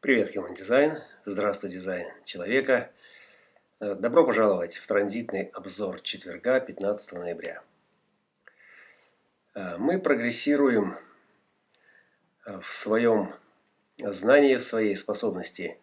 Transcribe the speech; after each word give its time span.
Привет, 0.00 0.32
Human 0.36 0.56
Design. 0.56 1.00
Здравствуй, 1.24 1.72
дизайн 1.72 2.06
человека. 2.24 2.92
Э, 3.80 3.96
добро 3.96 4.24
пожаловать 4.24 4.76
в 4.76 4.86
транзитный 4.86 5.50
обзор 5.52 6.02
четверга, 6.02 6.60
15 6.60 7.14
ноября. 7.14 7.62
Э, 9.56 9.76
мы 9.76 9.98
прогрессируем 9.98 10.96
э, 12.46 12.60
в 12.60 12.72
своем 12.72 13.34
знании, 13.98 14.54
в 14.54 14.62
своей 14.62 14.94
способности 14.94 15.78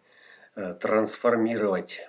трансформировать 0.54 2.08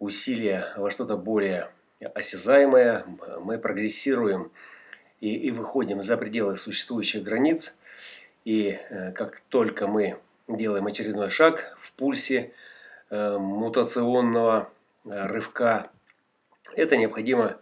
усилия 0.00 0.72
во 0.76 0.90
что-то 0.90 1.16
более 1.16 1.70
осязаемое. 2.00 3.04
Мы 3.38 3.58
прогрессируем 3.58 4.50
и, 5.20 5.36
и 5.36 5.52
выходим 5.52 6.02
за 6.02 6.16
пределы 6.16 6.58
существующих 6.58 7.22
границ. 7.22 7.76
И 8.44 8.76
как 9.14 9.38
только 9.50 9.86
мы 9.86 10.18
делаем 10.48 10.86
очередной 10.86 11.30
шаг 11.30 11.76
в 11.78 11.92
пульсе 11.92 12.52
э, 13.10 13.38
мутационного 13.38 14.70
э, 15.04 15.26
рывка. 15.26 15.90
Это 16.74 16.96
необходимо 16.96 17.58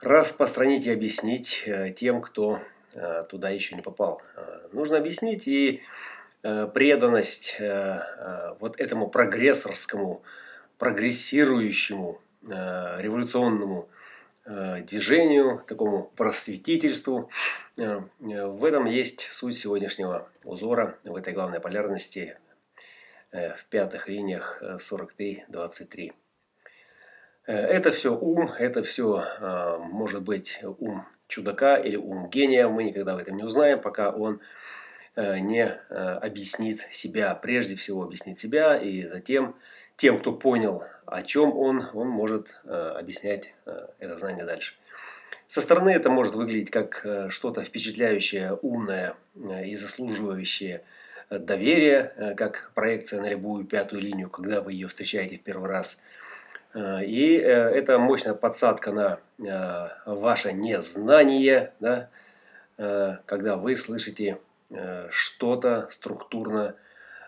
распространить 0.00 0.86
и 0.86 0.92
объяснить 0.92 1.64
э, 1.66 1.90
тем, 1.90 2.20
кто 2.20 2.60
э, 2.94 3.24
туда 3.28 3.50
еще 3.50 3.74
не 3.74 3.82
попал. 3.82 4.22
Э, 4.36 4.68
нужно 4.72 4.98
объяснить 4.98 5.48
и 5.48 5.82
э, 6.42 6.68
преданность 6.72 7.56
э, 7.58 7.64
э, 7.64 8.54
вот 8.60 8.78
этому 8.78 9.08
прогрессорскому, 9.08 10.22
прогрессирующему, 10.78 12.20
э, 12.48 12.96
революционному 13.00 13.88
движению, 14.46 15.62
такому 15.66 16.04
просветительству. 16.16 17.30
Э, 17.76 18.02
в 18.20 18.64
этом 18.64 18.86
есть 18.86 19.28
суть 19.32 19.58
сегодняшнего 19.58 20.28
узора, 20.44 20.98
в 21.04 21.16
этой 21.16 21.32
главной 21.32 21.60
полярности 21.60 22.38
э, 23.32 23.54
в 23.54 23.64
пятых 23.66 24.08
линиях 24.08 24.62
43-23. 24.62 26.12
Это 27.46 27.92
все 27.92 28.16
ум, 28.16 28.50
это 28.58 28.82
все 28.82 29.78
может 29.78 30.22
быть 30.22 30.58
ум 30.80 31.06
чудака 31.28 31.76
или 31.76 31.94
ум 31.94 32.28
гения. 32.28 32.66
Мы 32.66 32.82
никогда 32.82 33.14
в 33.14 33.18
этом 33.18 33.36
не 33.36 33.44
узнаем, 33.44 33.80
пока 33.80 34.10
он 34.10 34.40
не 35.14 35.64
объяснит 35.64 36.88
себя, 36.90 37.36
прежде 37.36 37.76
всего 37.76 38.02
объяснит 38.02 38.40
себя, 38.40 38.76
и 38.76 39.06
затем 39.06 39.54
тем, 39.96 40.20
кто 40.20 40.32
понял, 40.32 40.84
о 41.06 41.22
чем 41.22 41.56
он, 41.56 41.88
он 41.94 42.08
может 42.08 42.54
э, 42.64 42.94
объяснять 42.98 43.54
э, 43.64 43.86
это 43.98 44.16
знание 44.16 44.44
дальше. 44.44 44.74
Со 45.48 45.62
стороны 45.62 45.90
это 45.90 46.10
может 46.10 46.34
выглядеть 46.34 46.70
как 46.70 47.00
э, 47.04 47.28
что-то 47.30 47.62
впечатляющее, 47.62 48.58
умное 48.62 49.14
и 49.34 49.76
заслуживающее 49.76 50.82
э, 51.30 51.38
доверия, 51.38 52.34
как 52.36 52.72
проекция 52.74 53.20
на 53.20 53.28
любую 53.28 53.64
пятую 53.64 54.02
линию, 54.02 54.28
когда 54.28 54.60
вы 54.60 54.72
ее 54.72 54.88
встречаете 54.88 55.38
в 55.38 55.42
первый 55.42 55.70
раз. 55.70 56.00
И 56.74 57.32
это 57.42 57.98
мощная 57.98 58.34
подсадка 58.34 58.92
на 58.92 59.18
э, 59.38 59.88
ваше 60.04 60.52
незнание, 60.52 61.72
да, 61.80 62.10
когда 63.24 63.56
вы 63.56 63.76
слышите 63.76 64.38
что-то 65.08 65.88
структурно 65.90 66.74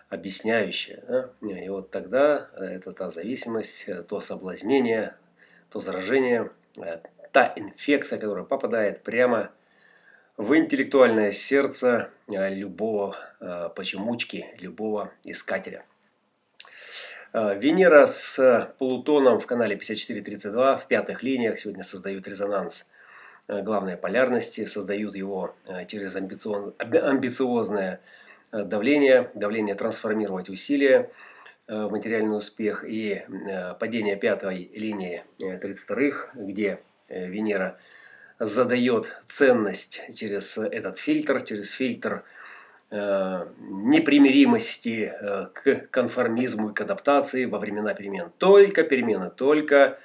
объясняющее. 0.09 1.03
Да? 1.07 1.29
И 1.41 1.69
вот 1.69 1.91
тогда 1.91 2.49
э, 2.53 2.65
это 2.65 2.91
та 2.91 3.09
зависимость, 3.09 3.85
э, 3.87 4.03
то 4.03 4.19
соблазнение, 4.21 5.15
то 5.69 5.79
заражение, 5.79 6.51
э, 6.77 6.99
та 7.31 7.53
инфекция, 7.55 8.19
которая 8.19 8.43
попадает 8.43 9.03
прямо 9.03 9.51
в 10.35 10.57
интеллектуальное 10.57 11.31
сердце 11.31 12.09
любого 12.27 13.17
почемучки, 13.75 14.47
любого 14.57 15.11
искателя. 15.25 15.83
Венера 17.33 18.07
с 18.07 18.73
Плутоном 18.77 19.41
в 19.41 19.45
канале 19.45 19.75
5432 19.75 20.77
в 20.77 20.87
пятых 20.87 21.23
линиях 21.23 21.59
сегодня 21.59 21.83
создают 21.83 22.25
резонанс 22.25 22.87
главной 23.49 23.97
полярности, 23.97 24.65
создают 24.65 25.15
его 25.15 25.55
через 25.87 26.15
амбициозное 26.15 27.99
давление, 28.51 29.31
давление 29.33 29.75
трансформировать 29.75 30.49
усилия 30.49 31.09
э, 31.67 31.85
в 31.85 31.91
материальный 31.91 32.37
успех 32.37 32.85
и 32.87 33.23
э, 33.27 33.73
падение 33.75 34.15
пятой 34.15 34.71
линии 34.73 35.23
32-х, 35.39 36.31
где 36.35 36.79
Венера 37.09 37.77
задает 38.39 39.21
ценность 39.27 40.01
через 40.15 40.57
этот 40.57 40.97
фильтр, 40.99 41.41
через 41.41 41.71
фильтр 41.71 42.23
непримиримости 42.91 45.13
к 45.53 45.87
конформизму 45.91 46.69
и 46.69 46.73
к 46.73 46.81
адаптации 46.81 47.45
во 47.45 47.59
времена 47.59 47.93
перемен. 47.93 48.31
Только 48.39 48.81
перемены, 48.81 49.29
только 49.29 49.99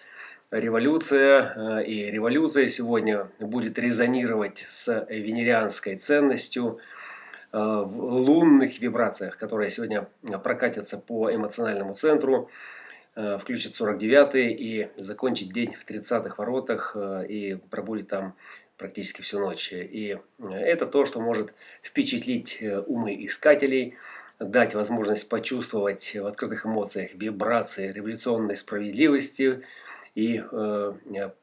революция. 0.51 1.81
И 1.81 2.11
революция 2.11 2.69
сегодня 2.69 3.31
будет 3.39 3.79
резонировать 3.79 4.67
с 4.69 5.07
венерианской 5.09 5.97
ценностью– 5.97 6.79
Э, 6.87 6.91
в 7.57 8.03
лунных 8.03 8.81
вибрациях, 8.81 9.39
которые 9.39 9.71
сегодня 9.71 10.09
прокатятся 10.43 10.99
по 10.99 11.33
эмоциональному 11.33 11.95
центру, 11.95 12.51
э, 13.15 13.39
включит 13.39 13.75
49 13.75 14.35
и 14.35 14.89
закончит 14.97 15.53
день 15.53 15.75
в 15.75 15.89
30-х 15.89 16.35
воротах 16.37 16.97
э, 16.97 17.27
и 17.29 17.55
пробудет 17.71 18.09
там 18.09 18.35
практически 18.77 19.23
всю 19.23 19.39
ночь. 19.39 19.73
И 19.73 20.19
это 20.51 20.87
то, 20.87 21.05
что 21.05 21.21
может 21.21 21.55
впечатлить 21.83 22.61
умы 22.87 23.25
искателей, 23.25 23.97
дать 24.41 24.75
возможность 24.75 25.29
почувствовать 25.29 26.17
в 26.17 26.27
открытых 26.27 26.67
эмоциях 26.67 27.15
вибрации 27.15 27.93
революционной 27.93 28.57
справедливости 28.57 29.63
и 30.15 30.43
э, 30.51 30.93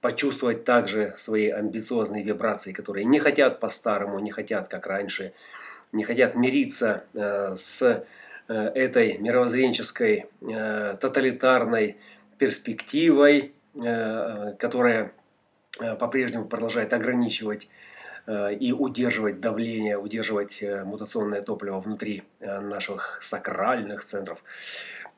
почувствовать 0.02 0.64
также 0.64 1.14
свои 1.18 1.50
амбициозные 1.50 2.24
вибрации, 2.24 2.72
которые 2.72 3.06
не 3.06 3.20
хотят 3.20 3.60
по-старому, 3.60 4.20
не 4.20 4.32
хотят 4.32 4.68
как 4.68 4.88
раньше, 4.88 5.34
не 5.92 6.04
хотят 6.04 6.36
мириться 6.36 7.04
э, 7.14 7.56
с 7.58 7.82
э, 8.48 8.54
этой 8.54 9.18
мировоззренческой 9.18 10.26
э, 10.42 10.96
тоталитарной 11.00 11.98
перспективой, 12.38 13.54
которая 13.74 15.14
по-прежнему 15.78 16.46
продолжает 16.46 16.92
ограничивать 16.92 17.70
и 18.28 18.74
удерживать 18.78 19.40
давление, 19.40 19.96
удерживать 19.96 20.64
мутационное 20.84 21.44
топливо 21.44 21.80
внутри 21.80 22.24
наших 22.40 23.20
сакральных 23.22 24.04
центров. 24.04 24.44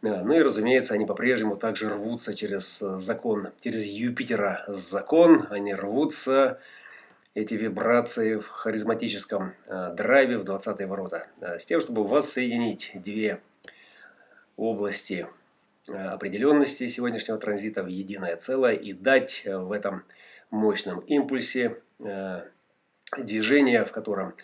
Ну 0.02 0.34
и, 0.34 0.42
разумеется, 0.42 0.96
они 0.96 1.06
по-прежнему 1.06 1.56
также 1.56 1.90
рвутся 1.90 2.36
через 2.36 2.78
закон, 2.80 3.52
через 3.62 3.86
Юпитера 3.86 4.66
закон, 4.68 5.48
они 5.50 5.74
рвутся 5.74 6.60
эти 7.36 7.56
вибрации 7.56 8.36
в 8.36 8.48
харизматическом 8.48 9.56
э, 9.66 9.94
драйве 9.96 10.38
в 10.38 10.44
20 10.44 10.88
ворота. 10.88 11.28
Э, 11.42 11.58
с 11.58 11.66
тем, 11.66 11.80
чтобы 11.80 12.04
воссоединить 12.04 12.92
две 12.94 13.42
области 14.56 15.28
э, 15.88 15.94
определенности 15.94 16.88
сегодняшнего 16.88 17.40
транзита 17.40 17.84
в 17.84 17.88
единое 17.88 18.36
целое 18.38 18.74
и 18.74 18.94
дать 18.94 19.44
в 19.46 19.72
этом 19.72 20.04
мощном 20.52 21.00
импульсе 21.00 21.80
движение, 23.18 23.86
в 23.86 23.92
котором 23.92 24.36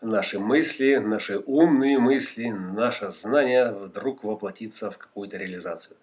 наши 0.00 0.40
мысли, 0.40 0.96
наши 0.96 1.38
умные 1.38 1.98
мысли, 2.00 2.48
наше 2.48 3.12
знание 3.12 3.70
вдруг 3.70 4.24
воплотится 4.24 4.90
в 4.90 4.98
какую-то 4.98 5.36
реализацию. 5.36 5.96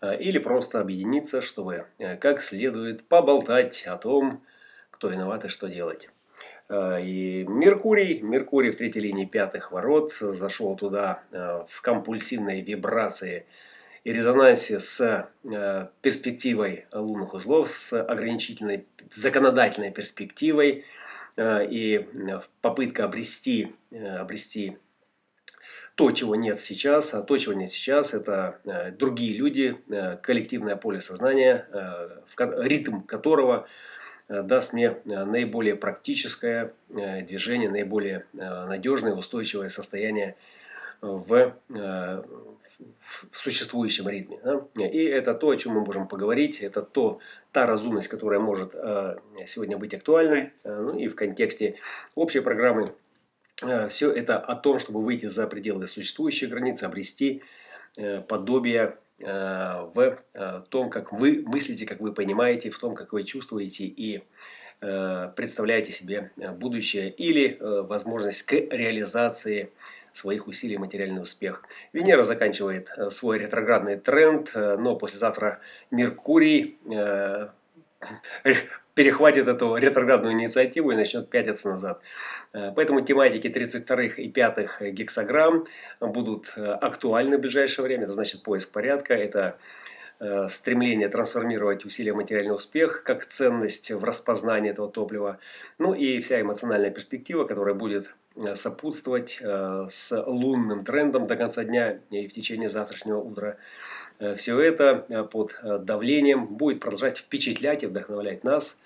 Или 0.00 0.38
просто 0.38 0.80
объединиться, 0.80 1.40
чтобы 1.40 1.86
как 2.20 2.40
следует 2.40 3.02
поболтать 3.08 3.82
о 3.86 3.96
том, 3.96 4.44
кто 5.04 5.10
виноват 5.10 5.44
и 5.44 5.48
что 5.48 5.68
делать. 5.68 6.08
Э, 6.70 6.98
и 7.04 7.44
Меркурий, 7.46 8.22
Меркурий 8.22 8.70
в 8.70 8.76
третьей 8.76 9.02
линии 9.02 9.26
пятых 9.26 9.70
ворот 9.70 10.14
зашел 10.18 10.76
туда 10.76 11.22
э, 11.30 11.66
в 11.68 11.82
компульсивные 11.82 12.62
вибрации 12.62 13.44
и 14.02 14.14
резонансе 14.14 14.80
с 14.80 15.28
э, 15.44 15.88
перспективой 16.00 16.86
лунных 16.90 17.34
узлов, 17.34 17.68
с 17.68 17.92
ограничительной 17.92 18.86
законодательной 19.12 19.90
перспективой 19.90 20.86
и 21.36 22.06
попытка 22.62 23.04
обрести, 23.04 23.74
обрести 23.92 24.78
то, 25.96 26.12
чего 26.12 26.34
нет 26.36 26.60
сейчас, 26.60 27.12
а 27.12 27.22
то, 27.22 27.36
чего 27.36 27.54
нет 27.54 27.72
сейчас, 27.72 28.14
это 28.14 28.60
другие 28.98 29.36
люди, 29.36 29.76
коллективное 30.22 30.76
поле 30.76 31.00
сознания, 31.00 31.68
ритм 32.38 33.00
которого 33.00 33.66
даст 34.28 34.72
мне 34.72 34.86
э, 35.04 35.24
наиболее 35.24 35.76
практическое 35.76 36.72
э, 36.90 37.22
движение, 37.22 37.70
наиболее 37.70 38.26
надежное, 38.32 39.14
устойчивое 39.14 39.68
состояние 39.68 40.36
в, 41.00 41.54
в 41.68 42.24
существующем 43.32 44.08
ритме. 44.08 44.38
И 44.78 45.04
это 45.04 45.34
то, 45.34 45.50
о 45.50 45.56
чем 45.56 45.74
мы 45.74 45.80
можем 45.82 46.08
поговорить, 46.08 46.60
это 46.60 46.80
то, 46.82 47.20
та 47.52 47.66
разумность, 47.66 48.08
которая 48.08 48.40
может 48.40 48.72
сегодня 49.46 49.76
быть 49.76 49.92
актуальной. 49.92 50.52
Ну 50.64 50.98
и 50.98 51.08
в 51.08 51.14
контексте 51.14 51.76
общей 52.14 52.40
программы 52.40 52.94
Все 53.90 54.10
это 54.10 54.38
о 54.38 54.56
том, 54.56 54.78
чтобы 54.78 55.02
выйти 55.02 55.26
за 55.26 55.46
пределы 55.46 55.86
существующей 55.86 56.46
границы, 56.46 56.84
обрести 56.84 57.42
подобие 58.28 58.96
в 59.18 60.64
том, 60.68 60.90
как 60.90 61.12
вы 61.12 61.42
мыслите, 61.46 61.86
как 61.86 62.00
вы 62.00 62.12
понимаете, 62.12 62.70
в 62.70 62.78
том, 62.78 62.94
как 62.94 63.12
вы 63.12 63.24
чувствуете 63.24 63.84
и 63.84 64.22
представляете 64.80 65.92
себе 65.92 66.30
будущее 66.36 67.10
или 67.10 67.56
возможность 67.60 68.42
к 68.42 68.52
реализации 68.52 69.70
своих 70.14 70.46
усилий 70.46 70.78
материальный 70.78 71.22
успех. 71.22 71.64
Венера 71.92 72.22
заканчивает 72.22 72.88
э, 72.96 73.10
свой 73.10 73.38
ретроградный 73.38 73.96
тренд, 73.96 74.50
э, 74.54 74.76
но 74.76 74.96
послезавтра 74.96 75.60
Меркурий 75.90 76.78
э, 76.90 77.48
перехватит 78.94 79.48
эту 79.48 79.76
ретроградную 79.76 80.34
инициативу 80.34 80.90
и 80.90 80.96
начнет 80.96 81.28
пятиться 81.28 81.68
назад. 81.68 82.00
Поэтому 82.52 83.00
тематики 83.00 83.48
32 83.48 84.02
и 84.02 84.28
5 84.28 84.92
гексограмм 84.92 85.66
будут 86.00 86.52
актуальны 86.56 87.38
в 87.38 87.40
ближайшее 87.40 87.84
время. 87.84 88.04
Это 88.04 88.12
значит 88.12 88.42
поиск 88.42 88.72
порядка, 88.72 89.14
это 89.14 89.58
стремление 90.48 91.08
трансформировать 91.08 91.84
усилия 91.84 92.12
материальный 92.12 92.54
успех 92.54 93.02
как 93.02 93.26
ценность 93.26 93.90
в 93.90 94.04
распознании 94.04 94.70
этого 94.70 94.88
топлива. 94.88 95.38
Ну 95.78 95.92
и 95.92 96.20
вся 96.20 96.40
эмоциональная 96.40 96.90
перспектива, 96.90 97.44
которая 97.44 97.74
будет 97.74 98.14
Э, 98.36 98.56
сопутствовать 98.56 99.38
э, 99.40 99.86
с 99.88 100.24
лунным 100.26 100.84
трендом 100.84 101.28
до 101.28 101.36
конца 101.36 101.62
дня 101.62 102.00
и 102.10 102.26
в 102.26 102.32
течение 102.32 102.68
завтрашнего 102.68 103.18
утра. 103.18 103.56
Э, 104.18 104.34
Все 104.34 104.58
это 104.58 105.28
под 105.30 105.56
давлением 105.84 106.46
будет 106.46 106.80
продолжать 106.80 107.18
впечатлять 107.18 107.84
и 107.84 107.86
вдохновлять 107.86 108.42
нас 108.42 108.80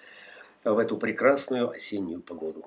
в 0.65 0.79
эту 0.79 0.97
прекрасную 0.97 1.71
осеннюю 1.71 2.21
погоду. 2.21 2.65